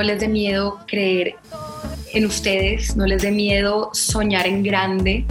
[0.00, 1.34] no les dé miedo creer
[2.14, 5.26] en ustedes, no les dé miedo soñar en grande.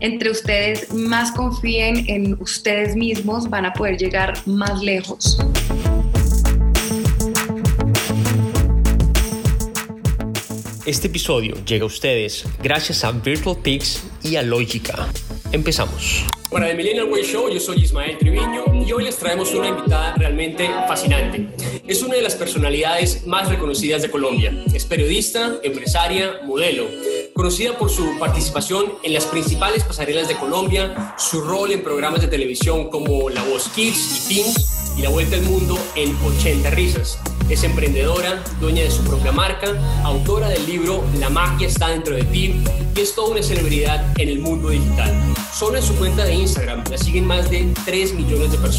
[0.00, 5.38] Entre ustedes más confíen en ustedes mismos, van a poder llegar más lejos.
[10.84, 15.08] Este episodio llega a ustedes gracias a Virtual Peaks y a Lógica.
[15.52, 16.26] Empezamos.
[16.50, 20.14] Para The Millennial Way Show, yo soy Ismael Triviño y hoy les traemos una invitada
[20.14, 21.48] realmente fascinante.
[21.88, 24.64] Es una de las personalidades más reconocidas de Colombia.
[24.72, 26.86] Es periodista, empresaria, modelo.
[27.34, 32.28] Conocida por su participación en las principales pasarelas de Colombia, su rol en programas de
[32.28, 37.18] televisión como La Voz Kids y Teens y La Vuelta al Mundo en 80 Risas.
[37.48, 39.68] Es emprendedora, dueña de su propia marca,
[40.02, 42.60] autora del libro La magia está dentro de ti
[42.94, 45.12] y es toda una celebridad en el mundo digital.
[45.52, 48.75] Solo en su cuenta de Instagram la siguen más de 3 millones de personas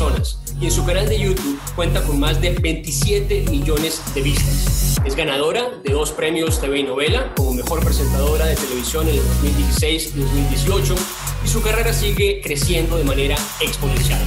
[0.59, 4.99] y en su canal de YouTube cuenta con más de 27 millones de vistas.
[5.03, 9.23] Es ganadora de dos premios TV y novela como mejor presentadora de televisión en el
[9.23, 10.95] 2016 y 2018
[11.43, 14.21] y su carrera sigue creciendo de manera exponencial.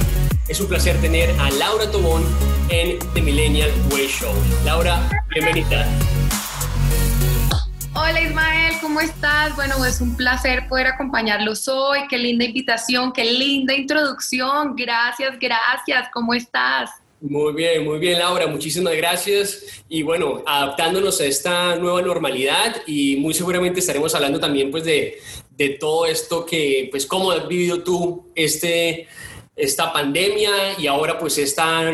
[0.49, 2.23] Es un placer tener a Laura Tobón
[2.67, 4.33] en The Millennial Way Show.
[4.65, 5.87] Laura, bienvenida.
[7.93, 9.53] Hola Ismael, ¿cómo estás?
[9.57, 11.99] Bueno, es un placer poder acompañarlos hoy.
[12.09, 14.75] Qué linda invitación, qué linda introducción.
[14.77, 16.07] Gracias, gracias.
[16.13, 16.89] ¿Cómo estás?
[17.19, 19.83] Muy bien, muy bien Laura, muchísimas gracias.
[19.89, 25.19] Y bueno, adaptándonos a esta nueva normalidad y muy seguramente estaremos hablando también pues de,
[25.51, 29.07] de todo esto que, pues cómo has vivido tú este
[29.53, 31.93] esta pandemia y ahora pues esta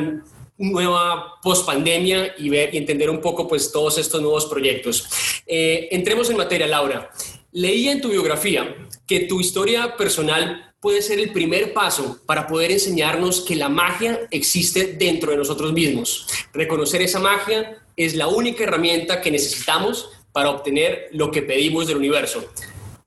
[0.58, 5.08] nueva post-pandemia y ver y entender un poco pues todos estos nuevos proyectos.
[5.46, 7.12] Eh, entremos en materia, Laura.
[7.52, 12.72] Leía en tu biografía que tu historia personal puede ser el primer paso para poder
[12.72, 16.28] enseñarnos que la magia existe dentro de nosotros mismos.
[16.54, 21.98] Reconocer esa magia es la única herramienta que necesitamos para obtener lo que pedimos del
[21.98, 22.52] universo.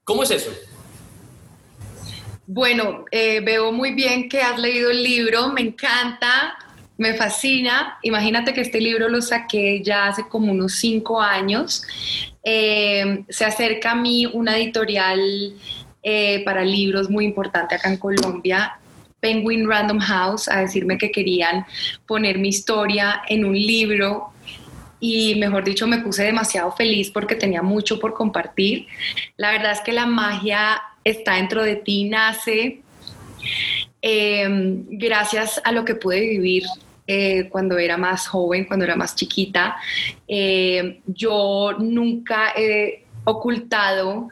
[0.02, 0.50] ¿Cómo es eso?
[2.46, 6.58] Bueno, eh, veo muy bien que has leído el libro, me encanta,
[7.00, 7.98] me fascina.
[8.02, 11.82] Imagínate que este libro lo saqué ya hace como unos cinco años.
[12.44, 15.18] Eh, se acerca a mí una editorial
[16.02, 18.78] eh, para libros muy importante acá en Colombia,
[19.18, 21.64] Penguin Random House, a decirme que querían
[22.06, 24.34] poner mi historia en un libro
[25.00, 28.86] y mejor dicho me puse demasiado feliz porque tenía mucho por compartir.
[29.38, 32.82] La verdad es que la magia está dentro de ti, nace
[34.02, 36.64] em, gracias a lo que pude vivir
[37.12, 39.74] eh, cuando era más joven, cuando era más chiquita.
[40.28, 44.28] Em, yo nunca he ocultado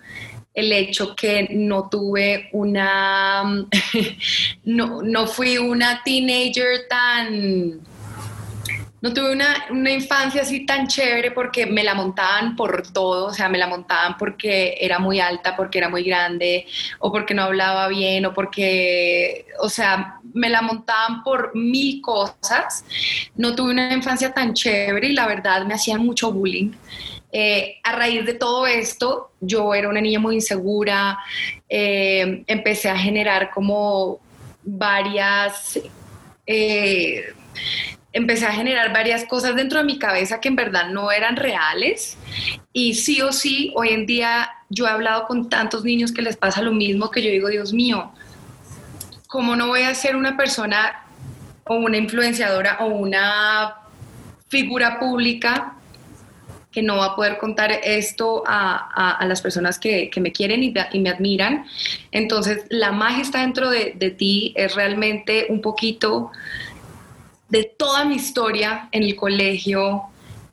[0.54, 3.42] el hecho que no tuve una,
[4.64, 7.80] no, no fui una teenager tan
[9.00, 13.32] no tuve una, una, infancia así tan chévere porque me la montaban por todo, o
[13.32, 16.66] sea, me la montaban porque era muy alta, porque era muy grande,
[16.98, 22.84] o porque no hablaba bien, o porque, o sea, me la montaban por mil cosas.
[23.36, 26.72] No tuve una infancia tan chévere y la verdad me hacían mucho bullying.
[27.30, 31.18] Eh, a raíz de todo esto, yo era una niña muy insegura,
[31.68, 34.20] eh, empecé a generar como
[34.62, 35.78] varias...
[36.46, 37.34] Eh,
[38.12, 42.16] empecé a generar varias cosas dentro de mi cabeza que en verdad no eran reales
[42.72, 46.36] y sí o sí, hoy en día yo he hablado con tantos niños que les
[46.36, 48.12] pasa lo mismo que yo digo, Dios mío,
[49.26, 51.02] ¿cómo no voy a ser una persona
[51.64, 53.74] o una influenciadora o una
[54.48, 55.74] figura pública
[56.70, 61.10] que no va a poder contar esto a, las personas que, me quieren y, me
[61.10, 61.66] admiran?
[62.12, 66.30] Entonces, la magia está dentro de, de ti, es realmente un poquito
[67.48, 70.02] de toda mi historia en el colegio.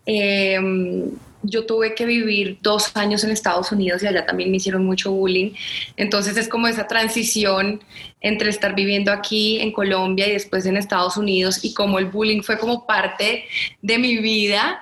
[0.06, 1.12] Em,
[1.44, 5.12] yo tuve que vivir dos años en Estados Unidos y allá también me hicieron mucho
[5.12, 5.52] bullying.
[5.96, 7.82] Entonces es como esa transición
[8.22, 12.42] entre estar viviendo aquí en Colombia y después en Estados Unidos y como el bullying
[12.42, 13.46] fue como parte
[13.82, 14.82] de mi vida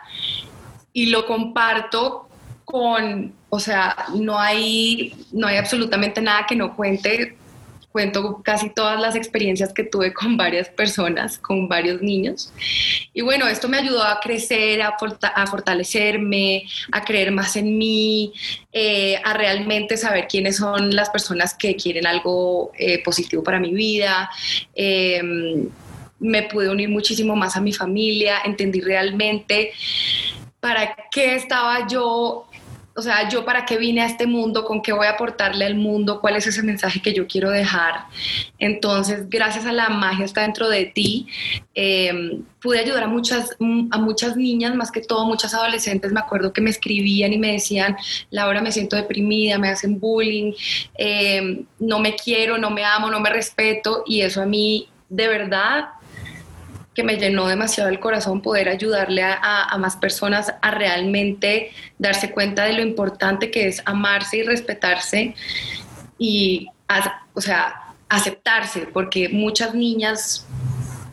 [0.93, 2.29] y lo comparto
[2.63, 7.35] con, o sea, no hay, no hay absolutamente nada que no cuente
[7.93, 12.51] cuento casi todas las experiencias que tuve con varias personas, con varios niños.
[13.13, 14.97] Y bueno, esto me ayudó a crecer, a,
[15.47, 18.33] fortalecerme, a creer más en mí,
[18.73, 23.73] eh, a realmente saber quiénes son las personas que quieren algo eh, positivo para mi
[23.73, 24.29] vida.
[24.73, 25.69] Em,
[26.19, 29.71] me pude unir muchísimo más a mi familia, entendí realmente
[30.59, 32.47] para qué estaba yo
[32.95, 35.75] o sea, yo para qué vine a este mundo, con qué voy a aportarle al
[35.75, 38.05] mundo, cuál es ese mensaje que yo quiero dejar.
[38.59, 41.27] Entonces, gracias a la magia está dentro de ti,
[41.73, 43.57] em, pude ayudar a muchas,
[43.91, 47.53] a muchas niñas, más que todo muchas adolescentes, me acuerdo que me escribían y me
[47.53, 47.97] decían,
[48.29, 50.53] Laura, me siento deprimida, me hacen bullying,
[50.95, 55.27] em, no me quiero, no me amo, no me respeto, y eso a mí de
[55.27, 55.89] verdad
[56.95, 62.65] que me llenó demasiado el corazón poder ayudarle a, más personas a realmente darse cuenta
[62.65, 65.35] de lo importante que es amarse y respetarse
[66.19, 66.69] y,
[67.33, 70.45] o sea, aceptarse, porque muchas niñas,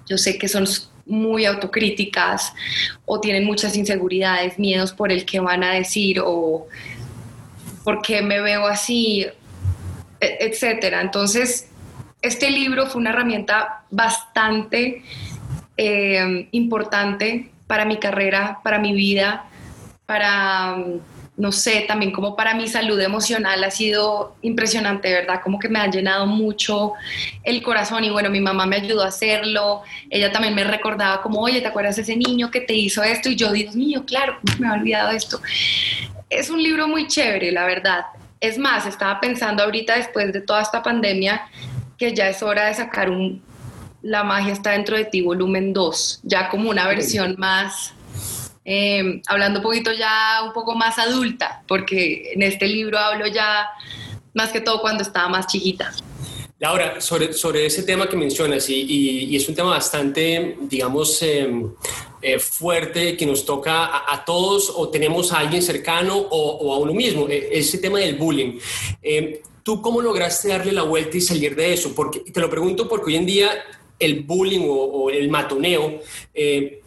[0.07, 0.67] yo sé que son
[1.07, 2.53] muy autocríticas
[3.07, 6.69] o tienen muchas inseguridades, miedos por el que van a decir o
[7.85, 9.27] por qué me veo así,
[10.21, 11.01] e, etcétera.
[11.01, 11.69] Entonces,
[12.23, 15.03] este libro fue una herramienta bastante
[15.83, 19.47] eh, importante para mi carrera, para mi vida,
[20.05, 20.77] para,
[21.39, 25.41] no sé, también como para mi salud emocional ha sido impresionante, ¿verdad?
[25.43, 26.93] Como que me ha llenado mucho
[27.45, 29.81] el corazón y bueno, mi mamá me ayudó a hacerlo,
[30.11, 33.31] ella también me recordaba como, oye, ¿te acuerdas de ese niño que te hizo esto?
[33.31, 35.41] Y yo, Dios mío, claro, me ha olvidado esto.
[36.29, 38.05] Es un libro muy chévere, la verdad.
[38.39, 41.49] Es más, estaba pensando ahorita después de toda esta pandemia
[41.97, 43.43] que ya es hora de sacar un,
[44.03, 47.93] la magia está dentro de ti, volumen 2, ya como una versión más,
[48.65, 53.69] eh, hablando un poquito ya un poco más adulta, porque en este libro hablo ya
[54.35, 55.93] más que todo cuando estaba más chiquita.
[56.59, 61.73] Laura, sobre, sobre ese tema que mencionas, y, es un tema bastante, digamos, em,
[62.21, 66.93] eh, fuerte que nos toca a, todos o tenemos a alguien cercano o, a uno
[66.93, 68.59] mismo, e, ese tema del bullying.
[69.01, 71.95] Em, ¿Tú cómo lograste darle la vuelta y salir de eso?
[71.95, 73.51] Porque, te lo pregunto porque hoy en día
[74.01, 76.01] el bullying o, el matoneo
[76.35, 76.81] eh,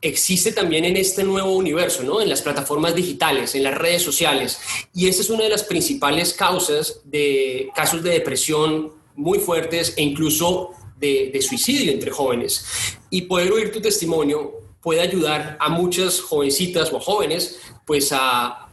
[0.00, 2.20] existe también en este nuevo universo, ¿no?
[2.20, 4.58] En las plataformas digitales, en las redes sociales.
[4.94, 10.02] Y esa es una de las principales causas de casos de depresión muy fuertes e
[10.02, 12.64] incluso de, suicidio entre jóvenes.
[13.10, 18.68] Y poder oír tu testimonio puede ayudar a muchas jovencitas o jóvenes pues a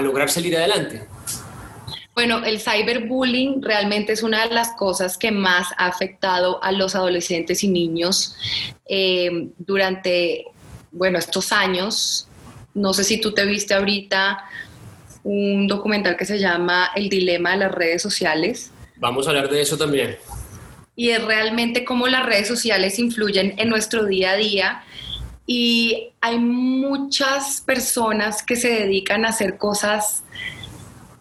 [0.00, 1.06] lograr salir adelante.
[2.16, 6.94] Bueno, el cyberbullying realmente es una de las cosas que más ha afectado a los
[6.94, 8.34] adolescentes y niños
[8.88, 10.46] eh, durante,
[10.92, 12.26] bueno, estos años.
[12.72, 14.46] No sé si tú te viste ahorita
[15.24, 18.70] un documental que se llama El dilema de las redes sociales.
[18.96, 20.16] Vamos a hablar de eso también.
[20.94, 24.84] Y es realmente cómo las redes sociales influyen en nuestro día a día.
[25.46, 30.24] Y hay muchas personas que se dedican a hacer cosas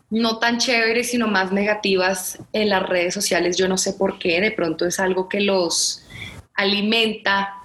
[0.09, 3.57] no tan chéveres, sino más negativas en las redes sociales.
[3.57, 6.05] Yo no sé por qué, de pronto es algo que los
[6.53, 7.55] alimenta,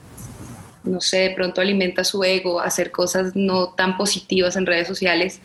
[0.84, 5.40] no sé, de pronto alimenta su ego, hacer cosas no tan positivas en redes sociales.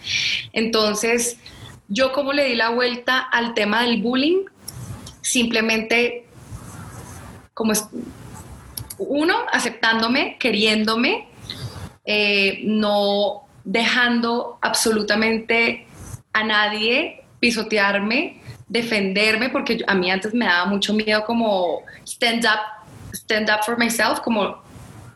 [0.54, 1.38] Entonces,
[1.88, 4.46] yo como le di la vuelta al tema del bullying,
[5.22, 6.26] simplemente
[7.54, 7.86] como es,
[8.98, 11.28] uno, aceptándome, queriéndome,
[12.06, 15.88] eh, no dejando absolutamente
[16.36, 23.14] a nadie pisotearme, defenderme, porque a mí antes me daba mucho miedo como stand up,
[23.14, 24.62] stand up for myself, como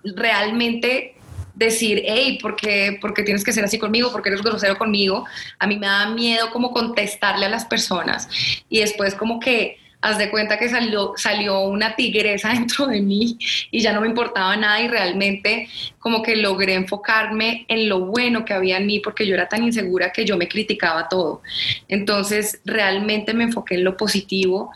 [0.04, 1.16] realmente
[1.56, 4.14] decir, hey, ¿por qué, ¿por qué, tienes que ser así conmigo?
[4.14, 5.26] ¿Por qué eres grosero conmigo?
[5.60, 8.30] A mí me da miedo como contestarle a las personas.
[8.70, 13.38] Y después como que haz de cuenta que salió, salió una tigresa dentro de mí
[13.72, 15.68] y ya no me importaba nada y realmente
[16.00, 19.64] como que logré enfocarme en lo bueno que había en mí porque yo era tan
[19.64, 21.42] insegura que yo me criticaba todo.
[21.88, 24.72] Entonces realmente me enfoqué en lo positivo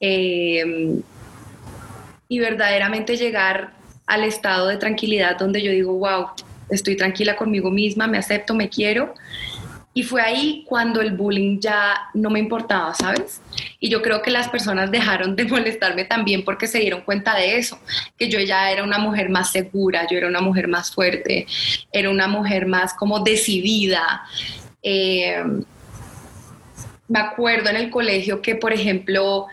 [0.00, 1.00] eh,
[2.28, 3.72] y verdaderamente llegar
[4.06, 6.28] al estado de tranquilidad donde yo digo, wow,
[6.70, 9.14] estoy tranquila conmigo misma, me acepto, me quiero
[9.94, 13.42] y fue ahí cuando el bullying ya no me importaba, ¿sabes?
[13.78, 17.58] Y yo creo que las personas dejaron de molestarme también porque se dieron cuenta de
[17.58, 17.78] eso,
[18.16, 21.46] que yo ya era una mujer más segura, yo era una mujer más fuerte,
[21.92, 24.22] era una mujer más como decidida.
[24.82, 25.42] Eh,
[27.08, 29.46] me acuerdo en el colegio que, por ejemplo,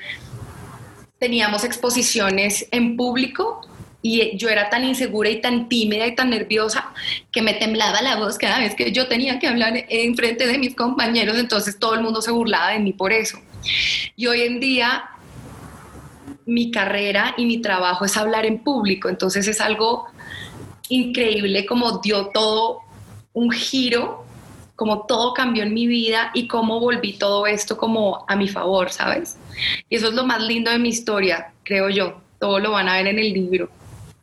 [1.18, 3.68] teníamos exposiciones en público
[4.02, 6.94] y yo era tan insegura y tan tímida y tan nerviosa
[7.32, 10.58] que me temblaba la voz cada vez que yo tenía que hablar en frente de
[10.58, 13.40] mis compañeros, entonces todo el mundo se burlaba de mí por eso.
[14.16, 15.10] Y hoy en día
[16.46, 20.08] mi carrera y mi trabajo es hablar en público, entonces es algo
[20.88, 22.80] increíble como dio todo
[23.34, 24.26] un giro,
[24.76, 28.90] como todo cambió en mi vida y cómo volví todo esto como a mi favor,
[28.90, 29.38] ¿sabes?
[29.90, 32.22] Y eso es lo más lindo de mi historia, creo yo.
[32.40, 33.70] Todo lo van a ver en el libro.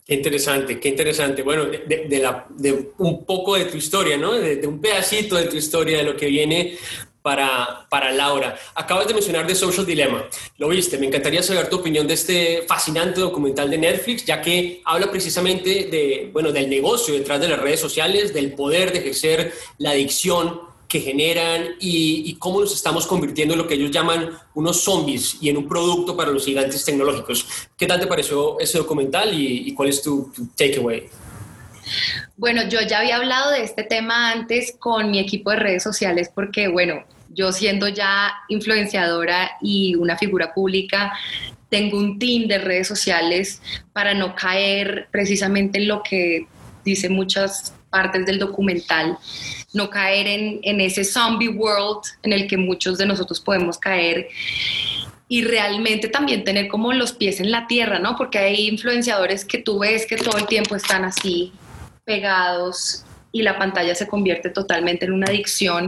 [0.07, 1.43] Qué interesante, qué interesante.
[1.43, 4.35] Bueno, de, la, de un poco de tu historia, ¿no?
[4.35, 6.79] De, un pedacito de tu historia, de lo que viene
[7.23, 8.57] para, para Laura.
[8.77, 10.29] Acabas de mencionar The Social Dilemma.
[10.59, 14.81] Lo viste, me encantaría saber tu opinión de este fascinante documental de Netflix, ya que
[14.85, 19.55] habla precisamente de, bueno, del negocio detrás de las redes sociales, del poder de ejercer
[19.79, 24.83] la adicción que generan y, cómo nos estamos convirtiendo en lo que ellos llaman unos
[24.83, 27.47] zombies y en un producto para los gigantes tecnológicos.
[27.77, 31.09] ¿Qué tal te pareció ese documental y, cuál es tu, tu takeaway?
[32.37, 36.31] Bueno, yo ya había hablado de este tema antes con mi equipo de redes sociales
[36.35, 41.13] porque, bueno, yo siendo ya influenciadora y una figura pública,
[41.69, 43.61] tengo un team de redes sociales
[43.93, 46.47] para no caer precisamente en lo que
[46.85, 49.19] dice muchas partes del documental,
[49.77, 54.29] no caer en, ese zombie world en el que muchos de nosotros podemos caer
[55.29, 58.17] y realmente también tener como los pies en la tierra, ¿no?
[58.17, 61.53] Porque hay influenciadores que tú ves que todo el tiempo están así,
[62.05, 65.87] pegados, y la pantalla se convierte totalmente en una adicción.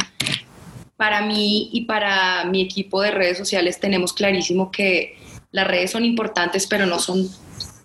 [0.97, 5.17] Para mí y para mi equipo de redes sociales tenemos clarísimo que
[5.51, 7.29] las redes son importantes, pero no son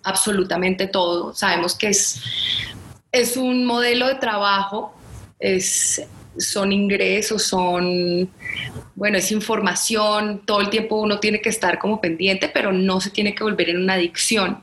[0.02, 1.34] absolutamente todo.
[1.34, 2.20] Sabemos que es,
[3.10, 4.93] es un modelo de trabajo,
[5.38, 6.06] es
[6.38, 8.28] son ingresos, son,
[8.94, 13.10] bueno, es información, todo el tiempo uno tiene que estar como pendiente, pero no se
[13.10, 14.58] tiene que volver en una adicción.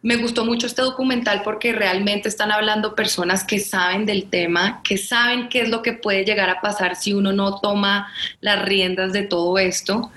[0.00, 4.96] Me gustó mucho este documental porque realmente están hablando personas que saben del tema, que
[4.96, 8.08] saben qué es lo que puede llegar a pasar si uno no toma
[8.40, 10.10] las riendas de todo esto.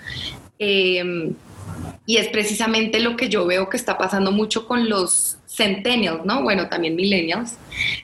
[0.60, 1.34] Eh,
[2.06, 6.42] y es precisamente lo que yo veo que está pasando mucho con los centennials, ¿no?
[6.42, 7.58] Bueno, también millennials.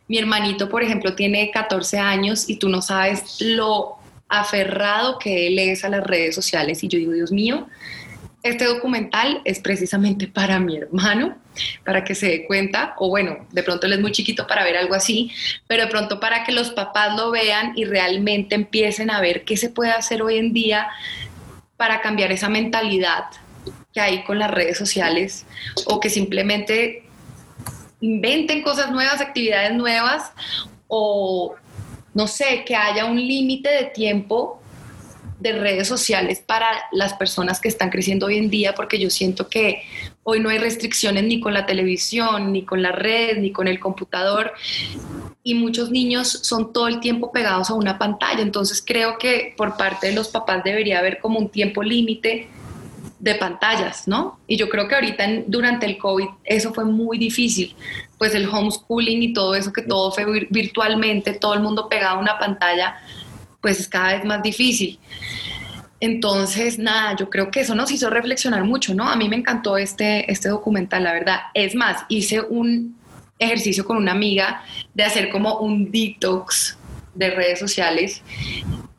[0.07, 3.95] Mi hermanito, por ejemplo, tiene 14 años y tú no sabes lo
[4.29, 7.67] aferrado que él es a las redes sociales y yo digo, Dios mío,
[8.43, 11.35] este documental es precisamente para mi hermano,
[11.83, 14.77] para que se dé cuenta, o bueno, de pronto él es muy chiquito para ver
[14.77, 15.31] algo así,
[15.65, 19.57] pero de pronto para que los papás lo vean y realmente empiecen a ver qué
[19.57, 20.87] se puede hacer hoy en día
[21.77, 23.25] para cambiar esa mentalidad
[23.97, 25.43] que hay con las redes sociales
[25.87, 27.01] o que simplemente
[27.99, 30.31] inventen cosas nuevas, actividades nuevas
[30.87, 31.55] o
[32.13, 34.61] no sé, que haya un límite de tiempo
[35.39, 39.49] de redes sociales para las personas que están creciendo hoy en día, porque yo siento
[39.49, 39.81] que
[40.21, 43.79] hoy no hay restricciones ni con la televisión, ni con la red, ni con el
[43.79, 44.53] computador,
[45.41, 49.75] y muchos niños son todo el tiempo pegados a una pantalla, entonces creo que por
[49.75, 52.47] parte de los papás debería haber como un tiempo límite
[53.19, 54.39] de pantallas, ¿no?
[54.47, 57.75] Y yo creo que ahorita durante el COVID eso fue muy difícil,
[58.17, 62.19] pues el homeschooling y todo eso, que todo fue virtualmente, todo el mundo pegado a
[62.19, 62.97] una pantalla,
[63.61, 64.99] pues es cada vez más difícil.
[65.99, 69.09] Entonces, nada, yo creo que eso nos hizo reflexionar mucho, ¿no?
[69.09, 71.39] A mí me encantó este, este documental, la verdad.
[71.55, 72.95] Es más, hice un
[73.39, 76.77] ejercicio con una amiga de hacer como un detox
[77.15, 78.21] de redes sociales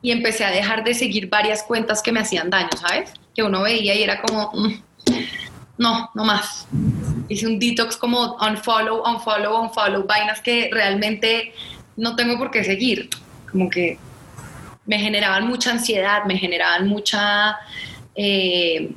[0.01, 3.13] y empecé a dejar de seguir varias cuentas que me hacían daño, ¿sabes?
[3.39, 4.73] Que uno veía y era como, mm,
[5.77, 6.67] no, no más.
[7.29, 11.53] Hice un detox como unfollow, unfollow, unfollow, vainas que realmente
[11.95, 13.09] no tengo por qué seguir.
[13.49, 13.97] Como que
[14.85, 17.55] me generaban mucha ansiedad, me generaban mucha,
[18.13, 18.91] eh,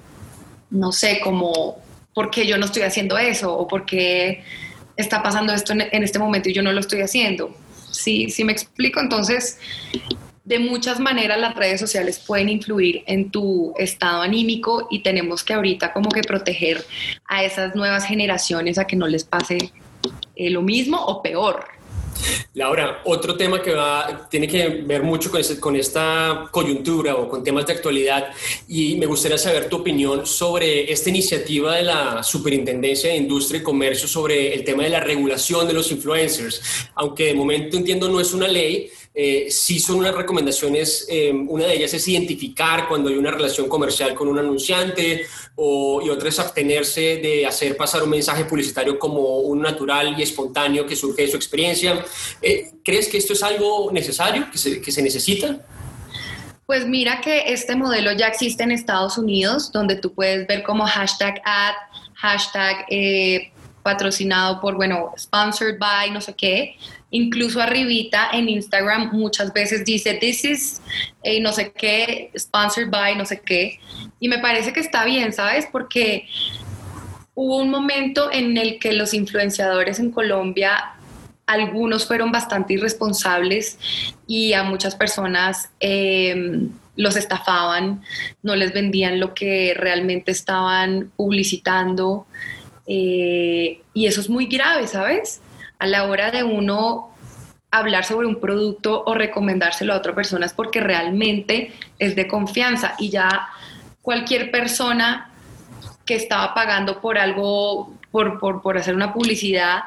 [0.70, 1.78] no sé, como,
[2.12, 3.56] ¿por qué yo no estoy haciendo eso?
[3.56, 4.42] ¿O por qué
[4.96, 7.56] está pasando esto en, en este momento y yo no lo estoy haciendo?
[7.92, 8.98] Sí, sí me explico.
[8.98, 9.60] Entonces,
[10.44, 15.54] de muchas maneras las redes sociales pueden influir en tu estado anímico y tenemos que
[15.54, 16.84] ahorita como que proteger
[17.26, 19.72] a esas nuevas generaciones a que no les pase
[20.34, 21.64] eh, lo mismo o peor.
[22.54, 27.42] Laura, otro tema que va, tiene que ver mucho con, con, esta coyuntura o con
[27.42, 28.28] temas de actualidad
[28.68, 33.64] y me gustaría saber tu opinión sobre esta iniciativa de la Superintendencia de Industria y
[33.64, 36.90] Comercio sobre el tema de la regulación de los influencers.
[36.94, 41.66] Aunque de momento entiendo no es una ley, eh, sí son unas recomendaciones, eh, una
[41.66, 46.30] de ellas es identificar cuando hay una relación comercial con un anunciante o, y otra
[46.30, 51.22] es abstenerse de hacer pasar un mensaje publicitario como un natural y espontáneo que surge
[51.22, 52.02] de su experiencia.
[52.40, 55.58] Eh, ¿Crees que esto es algo necesario, que se, que se necesita?
[56.64, 60.86] Pues mira que este modelo ya existe en Estados Unidos, donde tú puedes ver como
[60.86, 61.74] hashtag ad,
[62.14, 62.86] hashtag
[63.82, 66.76] patrocinado por, bueno, sponsored by, no sé qué,
[67.12, 70.82] Incluso arribita en Instagram muchas veces dice, this is
[71.22, 73.78] eh, no sé qué, sponsored by no sé qué.
[74.18, 75.68] Y me parece que está bien, ¿sabes?
[75.70, 76.26] Porque
[77.34, 80.94] hubo un momento en el que los influenciadores en Colombia,
[81.46, 83.78] algunos fueron bastante irresponsables
[84.26, 88.02] y a muchas personas em, los estafaban,
[88.42, 92.26] no les vendían lo que realmente estaban publicitando
[92.86, 95.40] Eh, y eso es muy grave, ¿sabes?
[95.82, 97.10] A la hora de uno
[97.72, 102.94] hablar sobre un producto o recomendárselo a otra persona es porque realmente es de confianza
[103.00, 103.48] y ya
[104.00, 105.32] cualquier persona
[106.04, 109.80] que estaba pagando por algo, por, por hacer una publicidad,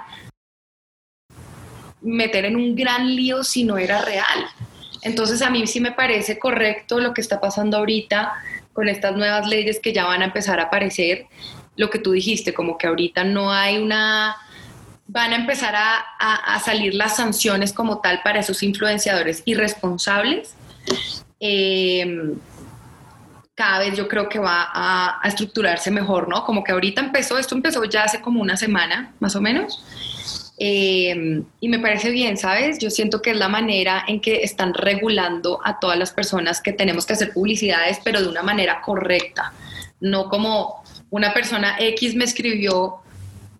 [2.02, 4.50] meter en un gran lío si no era real.
[5.02, 8.34] Entonces a mí sí me parece correcto lo que está pasando ahorita
[8.74, 11.28] con estas nuevas leyes que ya van a empezar a aparecer,
[11.78, 14.36] lo que tú dijiste, como que ahorita no hay una,
[15.08, 20.56] van a empezar a, salir las sanciones como tal para esos influenciadores irresponsables.
[21.40, 22.34] Em,
[23.54, 26.44] cada vez yo creo que va a, a, estructurarse mejor, ¿no?
[26.44, 29.84] Como que ahorita empezó, esto empezó ya hace como una semana, más o menos,
[30.58, 32.80] eh, y me parece bien, ¿sabes?
[32.80, 36.72] Yo siento que es la manera en que están regulando a todas las personas que
[36.72, 39.54] tenemos que hacer publicidades, pero de una manera correcta.
[40.00, 43.02] No como una persona X me escribió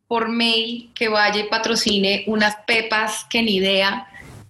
[0.08, 4.08] por mail que vaya y patrocine unas pepas que ni idea.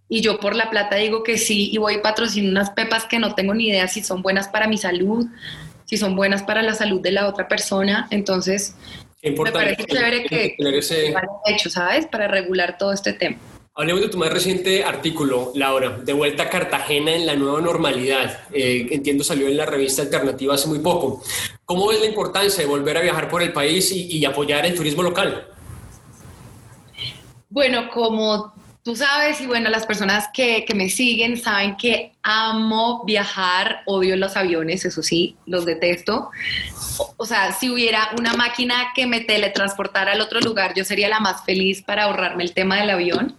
[0.07, 3.19] Y yo por la plata digo que sí y voy y patrocino unas pepas que
[3.19, 5.25] no tengo ni idea si son buenas para mi salud,
[5.85, 8.07] si son buenas para la salud de la otra persona.
[8.11, 8.75] Entonces,
[9.23, 11.13] me parece chévere que, ese...
[11.47, 12.05] hecho, ¿sabes?
[12.05, 13.37] Para regular todo este tema.
[13.77, 18.39] Hablemos de tu más reciente artículo, Laura, de vuelta a Cartagena en la nueva normalidad.
[18.53, 21.21] Eh, entiendo salió en la revista Alternativa hace muy poco.
[21.65, 25.03] ¿Cómo ves la importancia de volver a viajar por el país y apoyar el turismo
[25.03, 25.47] local?
[27.49, 28.53] Bueno, como
[28.85, 34.37] tú sabes, y bueno, las personas que, me siguen saben que amo viajar, odio los
[34.37, 36.29] aviones, eso sí, los detesto.
[37.17, 41.19] O, sea, si hubiera una máquina que me teletransportara al otro lugar, yo sería la
[41.19, 43.35] más feliz para ahorrarme el tema del avión.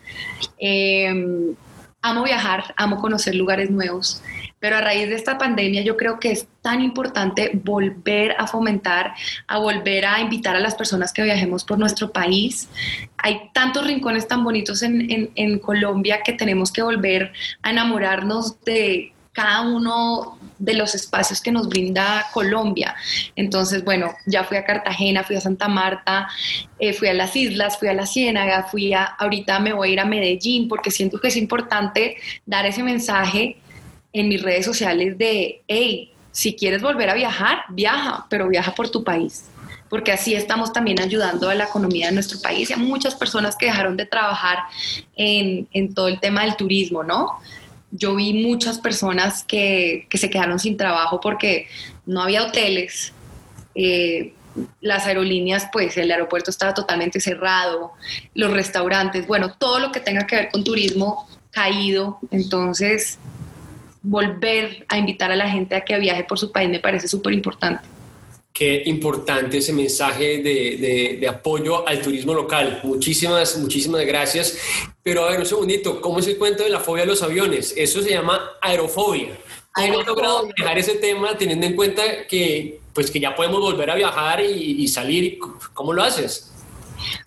[0.59, 1.55] Em,
[2.03, 4.23] amo viajar, amo conocer lugares nuevos.
[4.67, 9.15] Pero a raíz de esta pandemia yo creo que es tan importante volver a fomentar,
[9.47, 12.69] a volver a invitar a las personas que viajemos por nuestro país.
[13.19, 17.33] Hay tantos rincones tan bonitos en, Colombia que tenemos que volver
[17.63, 22.97] a enamorarnos de cada uno de los espacios que nos brinda Colombia.
[23.37, 26.27] Entonces, bueno, ya fui a Cartagena, fui a Santa Marta,
[26.81, 29.93] eh, fui a las islas, fui a la Ciénaga, fui a, ahorita me voy a
[29.93, 33.59] ir a Medellín porque siento que es importante dar ese mensaje
[34.17, 38.89] en mis redes sociales de, hey, si quieres volver a viajar, viaja, pero viaja por
[38.89, 39.45] tu país,
[39.91, 43.57] porque así estamos también ayudando a la economía de nuestro país y a muchas personas
[43.57, 44.61] que dejaron de trabajar
[45.17, 47.39] en, en todo el tema del turismo, ¿no?
[47.91, 51.69] Yo vi muchas personas que, que se quedaron sin trabajo porque
[52.07, 53.13] no había hoteles,
[53.75, 54.33] eh,
[54.81, 57.93] las aerolíneas, pues el aeropuerto estaba totalmente cerrado,
[58.33, 63.19] los restaurantes, bueno, todo lo que tenga que ver con turismo caído, entonces
[64.07, 67.33] volver a invitar a la gente a que viaje por su país me parece súper
[67.33, 67.83] importante.
[68.53, 72.81] Qué importante ese mensaje de, de, apoyo al turismo local.
[72.85, 74.57] Muchísimas, muchísimas gracias.
[75.03, 77.75] Pero a ver, un segundito, ¿cómo es el cuento de la fobia a los aviones?
[77.77, 79.37] Eso se llama aerofobia.
[79.75, 83.91] ¿Cómo has logrado dejar ese tema teniendo en cuenta que, pues, que ya podemos volver
[83.91, 85.39] a viajar y, y salir?
[85.75, 86.51] ¿Cómo lo haces?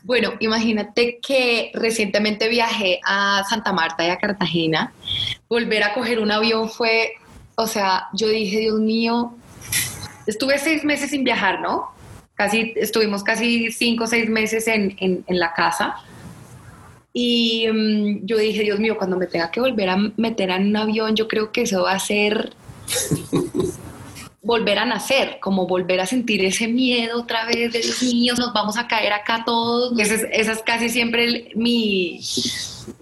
[0.01, 4.93] Bueno, imagínate que recientemente viajé a Santa Marta y a Cartagena.
[5.47, 7.13] Volver a coger un avión fue,
[7.55, 9.35] o sea, yo dije, Dios mío,
[10.27, 11.89] estuve seis meses sin viajar, ¿no?
[12.35, 15.95] Casi, estuvimos casi cinco o seis meses en, la casa.
[17.11, 20.77] Y mm, yo dije, Dios mío, cuando me tenga que volver a meter en un
[20.77, 22.53] avión, yo creo que eso va a ser
[24.41, 28.53] volver a nacer, como volver a sentir ese miedo otra vez de los niños, nos
[28.53, 29.97] vamos a caer acá todos.
[29.99, 32.19] Ese es, casi siempre mi,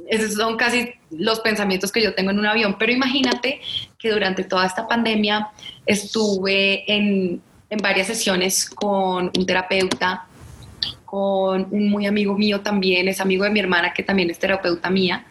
[0.07, 2.75] esos son casi los pensamientos que yo tengo en un avión.
[2.79, 3.61] Pero imagínate
[3.99, 5.49] que durante toda esta pandemia
[5.85, 10.25] estuve en, en varias sesiones con un terapeuta,
[11.05, 14.89] con un muy amigo mío también, es amigo de mi hermana que también es terapeuta
[14.89, 15.25] mía.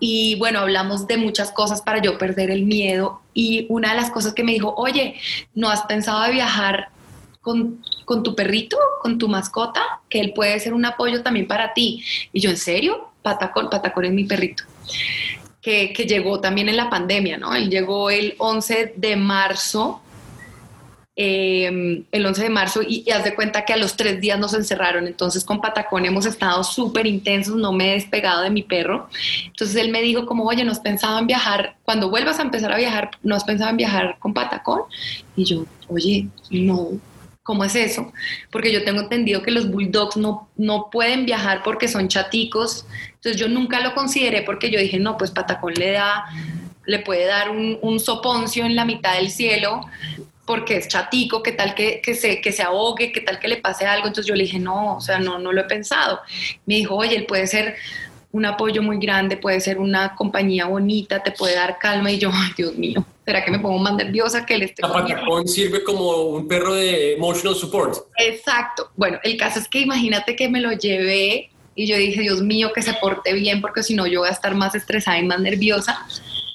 [0.00, 3.20] Y bueno, hablamos de muchas cosas para yo perder el miedo.
[3.34, 5.16] Y una de las cosas que me dijo, oye,
[5.54, 6.88] ¿no has pensado de viajar
[7.40, 10.00] con, con, tu perrito, con tu mascota?
[10.08, 12.04] Que él puede ser un apoyo también para ti.
[12.32, 13.10] Y yo, ¿en serio?
[13.22, 14.64] Patacón, Patacón es mi perrito.
[15.60, 17.54] Que, que llegó también en la pandemia, ¿no?
[17.54, 20.00] Él llegó el 11 de marzo
[21.20, 24.54] Em, el 11 de marzo y, haz de cuenta que a los tres días nos
[24.54, 25.08] encerraron.
[25.08, 29.08] Entonces con Patacón hemos estado súper intensos, no me he despegado de mi perro.
[29.46, 31.74] Entonces él me dijo como, oye, ¿nos en viajar?
[31.82, 34.82] Cuando vuelvas a empezar a viajar, ¿no has pensado en viajar con Patacón?
[35.34, 36.90] Y yo, oye, no,
[37.42, 38.12] ¿cómo es eso?
[38.52, 42.86] Porque yo tengo entendido que los bulldogs no, no pueden viajar porque son chaticos.
[43.14, 46.26] Entonces yo nunca lo consideré porque yo dije, no, pues Patacón le da,
[46.86, 49.80] le puede dar un soponcio en la mitad del cielo
[50.48, 53.58] porque es chatico, qué tal que, que, se, que se ahogue, qué tal que le
[53.58, 54.06] pase algo.
[54.06, 56.20] Entonces yo le dije, no, o sea, no, no lo he pensado.
[56.64, 57.76] Me dijo, oye, él puede ser
[58.32, 62.10] un apoyo muy grande, puede ser una compañía bonita, te puede dar calma.
[62.10, 65.46] Y yo, ay, Dios mío, ¿será que me pongo más nerviosa que él esté Zapatacón
[65.46, 67.98] sirve como un perro de emotional support.
[68.16, 68.90] Exacto.
[68.96, 72.72] Bueno, el caso es que imagínate que me lo llevé y yo dije, Dios mío,
[72.74, 75.40] que se porte bien, porque si no yo voy a estar más estresada y más
[75.40, 76.06] nerviosa.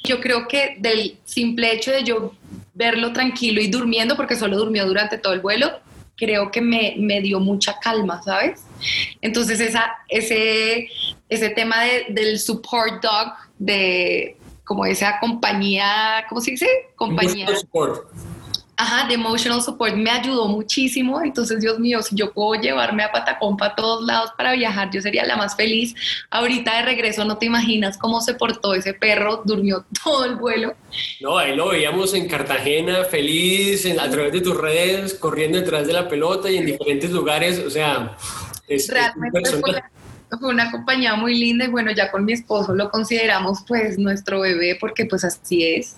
[0.03, 2.34] Yo creo que del simple hecho de yo
[2.73, 5.79] verlo tranquilo y durmiendo, porque solo durmió durante todo el vuelo,
[6.15, 8.63] creo que me, me dio mucha calma, ¿sabes?
[9.21, 10.88] Entonces esa, ese,
[11.29, 11.77] ese tema
[12.09, 16.67] del support dog, de como esa compañía, ¿cómo se dice?
[16.95, 17.47] Compañía.
[17.55, 18.12] Support
[18.84, 21.22] Ajá, de emotional support me ayudó muchísimo.
[21.22, 25.02] Entonces, Dios mío, si yo puedo llevarme a Patacón para todos lados para viajar, yo
[25.02, 25.96] sería la más feliz.
[26.30, 30.76] Ahorita de regreso, no te imaginas cómo se portó ese perro, durmió todo el vuelo.
[31.22, 35.93] No, ahí lo veíamos en Cartagena, feliz, a través de tus redes, corriendo detrás de
[35.93, 37.60] la pelota y en diferentes lugares.
[37.60, 38.17] O sea,
[38.67, 39.82] es realmente fue,
[40.38, 44.41] fue una compañía muy linda y bueno, ya con mi esposo lo consideramos pues nuestro
[44.41, 45.96] bebé porque pues así es.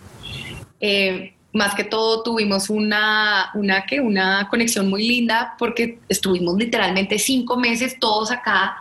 [0.79, 4.01] Eh, más que todo tuvimos una, una, ¿qué?
[4.01, 8.77] una conexión muy linda porque estuvimos literalmente cinco meses todos acá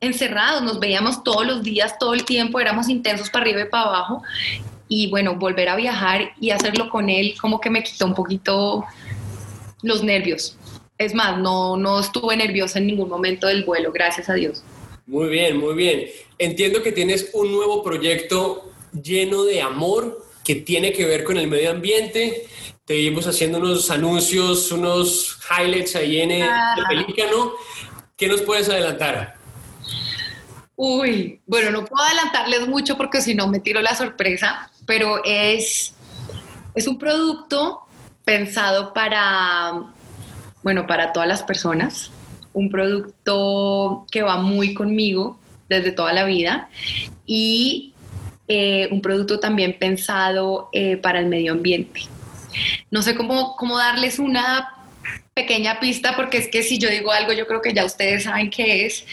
[0.00, 3.84] encerrados, nos veíamos todos los días, todo el tiempo, éramos intensos para arriba y para
[3.84, 4.22] abajo.
[4.88, 8.84] Y bueno, volver a viajar y hacerlo con él como que me quitó un poquito
[9.82, 10.56] los nervios.
[10.96, 14.64] Es más, no, no estuve nerviosa en ningún momento del vuelo, gracias a Dios.
[15.06, 16.06] Muy bien, muy bien.
[16.38, 18.70] Entiendo que tienes un nuevo proyecto
[19.02, 22.46] lleno de amor que tiene que ver con el medio ambiente.
[22.84, 26.48] Te vimos haciendo unos anuncios, unos highlights ahí en el,
[26.88, 27.52] Pelícano.
[28.16, 29.36] ¿Qué nos puedes adelantar?
[30.76, 35.94] Uy, bueno, no puedo adelantarles mucho porque si no me tiro la sorpresa, pero es,
[36.74, 37.82] es un producto
[38.24, 39.72] pensado para,
[40.62, 42.10] bueno, para todas las personas,
[42.52, 46.68] un producto que va muy conmigo desde toda la vida
[47.26, 47.89] y
[48.52, 52.00] eh, un producto también pensado eh, para el medio ambiente.
[52.90, 54.74] No sé cómo, cómo darles una
[55.34, 58.50] pequeña pista porque es que si yo digo algo yo creo que ya ustedes saben
[58.50, 59.04] qué es,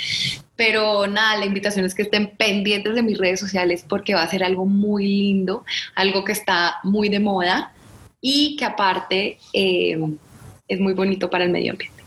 [0.55, 4.27] pero nada, la invitación es que estén pendientes de mis redes sociales porque va a
[4.27, 7.73] ser algo muy lindo, algo que está muy de moda
[8.19, 9.99] y que aparte eh,
[10.67, 12.01] es muy bonito para el medio ambiente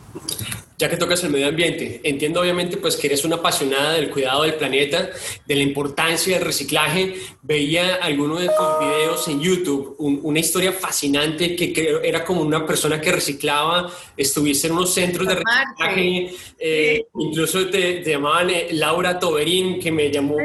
[0.81, 4.45] ya que tocas el medio ambiente, entiendo obviamente pues que eres una apasionada del cuidado
[4.45, 5.11] del planeta,
[5.47, 7.17] de la importancia del reciclaje.
[7.43, 12.65] Veía alguno de tus videos en YouTube, una historia fascinante que creo era como una
[12.65, 19.19] persona que reciclaba, estuviste en unos centros de reciclaje, eh, incluso te, llamaban eh, Laura
[19.19, 20.37] Toberín, que me llamó,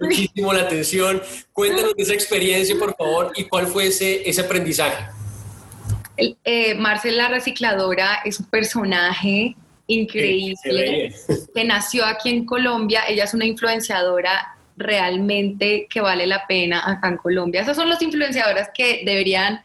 [0.00, 1.22] muchísimo la atención.
[1.52, 5.04] Cuéntanos de esa experiencia, por favor, y cuál fue ese, ese aprendizaje.
[6.16, 11.14] Eh, Marcela Recicladora es un personaje increíble,
[11.54, 13.02] que nació aquí en Colombia.
[13.08, 17.60] Ella es una influenciadora realmente que vale la pena acá en Colombia.
[17.60, 19.62] Esas son las influenciadoras que deberían,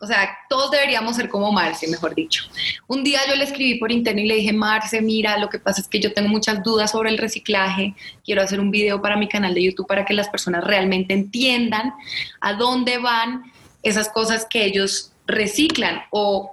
[0.00, 2.44] o sea, todos deberíamos ser como Marce, mejor dicho.
[2.86, 5.80] Un día yo le escribí por internet y le dije, Marce, mira, lo que pasa
[5.80, 7.94] es que yo tengo muchas dudas sobre el reciclaje,
[8.24, 11.92] quiero hacer un video para mi canal de YouTube para que las personas realmente entiendan
[12.40, 16.52] a dónde van esas cosas que ellos reciclan o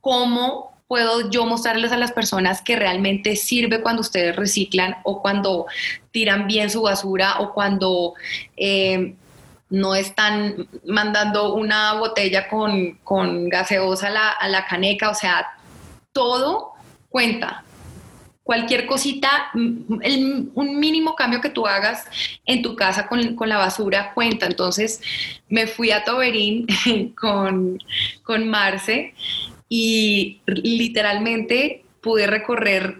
[0.00, 5.66] cómo puedo yo mostrarles a las personas que realmente sirve cuando ustedes reciclan o cuando
[6.12, 8.14] tiran bien su basura o cuando
[8.56, 9.16] eh,
[9.70, 15.58] no están mandando una botella con, gaseosa a la, a la caneca, o sea,
[16.12, 16.74] todo
[17.08, 17.64] cuenta
[18.44, 22.06] cualquier cosita, un mínimo cambio que tú hagas
[22.46, 24.46] en tu casa con, la basura cuenta.
[24.46, 25.00] Entonces
[25.48, 26.68] me fui a Toberín
[27.20, 27.82] con,
[28.22, 29.12] con Marce
[29.76, 32.98] y literalmente pude recorrer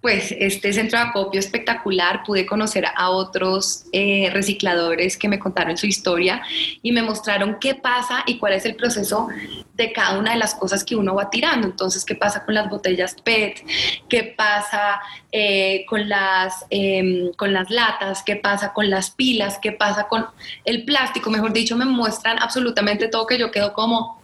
[0.00, 5.76] pues este centro de acopio espectacular, pude conocer a otros eh, recicladores que me contaron
[5.76, 6.42] su historia
[6.80, 9.28] y me mostraron qué pasa y cuál es el proceso
[9.74, 11.66] de cada una de las cosas que uno va tirando.
[11.66, 13.64] Entonces, qué pasa con las botellas PET,
[14.08, 15.00] qué pasa
[15.32, 20.26] eh, con, las, em, con las latas, qué pasa con las pilas, qué pasa con
[20.64, 24.20] el plástico, mejor dicho, me muestran absolutamente todo que yo quedo como,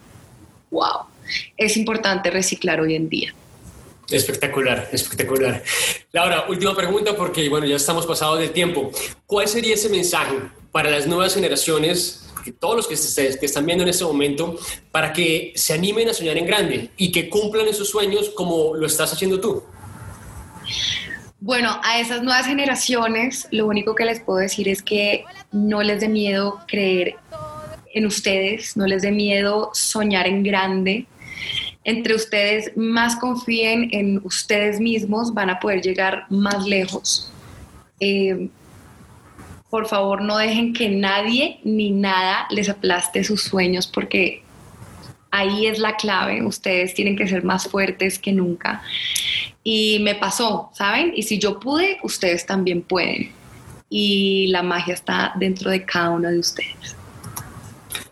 [0.71, 1.08] wow,
[1.57, 3.33] es importante reciclar hoy en día.
[4.09, 5.63] Espectacular, espectacular.
[6.11, 8.91] Laura, última pregunta porque bueno, ya estamos pasados del tiempo.
[9.25, 10.35] ¿Cuál sería ese mensaje
[10.71, 12.27] para las nuevas generaciones,
[12.59, 12.95] todos los que,
[13.39, 14.57] que están viendo en este momento,
[14.91, 18.87] para que se animen a soñar en grande y que cumplan esos sueños como lo
[18.87, 19.63] estás haciendo tú?
[21.41, 26.01] Bueno, a esas nuevas generaciones lo único que les puedo decir es que no les
[26.01, 27.15] dé miedo creer
[27.93, 31.05] en ustedes, no les dé miedo soñar en grande.
[31.83, 37.31] Entre ustedes más confíen en ustedes mismos, van a poder llegar más lejos.
[37.99, 38.49] Eh,
[39.69, 44.41] por favor, no dejen que nadie ni nada les aplaste sus sueños porque
[45.31, 46.43] ahí es la clave.
[46.43, 48.81] Ustedes tienen que ser más fuertes que nunca.
[49.63, 51.13] Y me pasó, ¿saben?
[51.15, 53.31] Y si yo pude, ustedes también pueden.
[53.89, 56.98] Y la magia está dentro de cada uno de ustedes.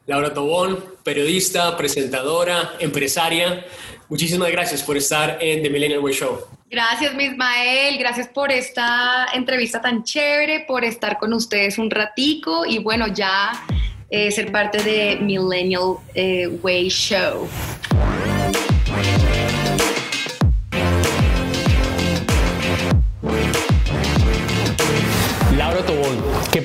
[0.08, 3.65] Laura Tobón, periodista, presentadora, empresaria.
[4.08, 6.39] Muchísimas gracias por estar en The Millennial Way Show.
[6.70, 7.98] Gracias, Mismael.
[7.98, 13.52] Gracias por esta entrevista tan chévere, por estar con ustedes un ratico y bueno, ya
[14.10, 17.50] eh, ser parte de Millennial eh, Way Show.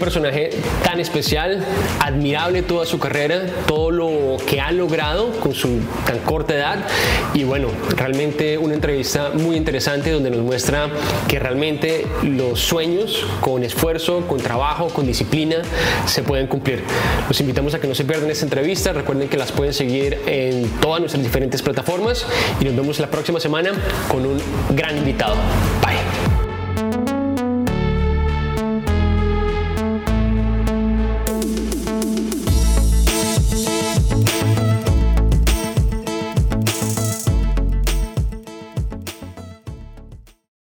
[0.02, 0.50] Personaje
[0.82, 1.64] tan especial,
[2.00, 6.84] admirable toda su carrera, todo lo que ha logrado con su tan corta edad
[7.34, 10.88] y bueno, realmente una entrevista muy interesante donde nos muestra
[11.28, 15.58] que realmente los sueños con esfuerzo, con trabajo, con disciplina
[16.06, 16.82] se pueden cumplir.
[17.28, 20.68] Los invitamos a que no se pierdan esta entrevista, recuerden que las pueden seguir en
[20.80, 22.26] todas nuestras diferentes plataformas
[22.60, 23.70] y nos vemos la próxima semana
[24.08, 24.42] con un
[24.74, 25.36] gran invitado.
[25.80, 26.21] Bye.